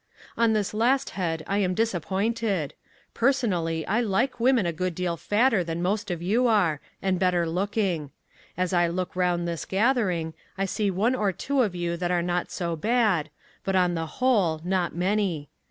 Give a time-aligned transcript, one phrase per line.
[0.35, 2.73] On this last head I am disappointed.
[3.13, 7.47] Personally I like women a good deal fatter than most of you are, and better
[7.47, 8.09] looking.
[8.57, 12.23] As I look around this gathering I see one or two of you that are
[12.23, 13.29] not so bad,
[13.63, 15.49] but on the whole not many.